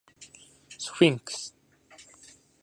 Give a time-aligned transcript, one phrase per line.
[0.79, 1.55] スフィンクス